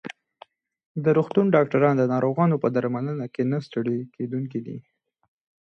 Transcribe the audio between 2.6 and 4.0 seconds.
په درملنه کې نه ستړي